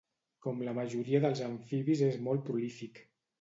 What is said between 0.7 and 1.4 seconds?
majoria